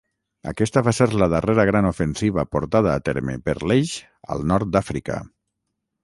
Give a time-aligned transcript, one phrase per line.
[0.51, 3.91] Aquesta va ser la darrera gran ofensiva portada a terme per l'Eix
[4.37, 5.19] al nord d'Àfrica.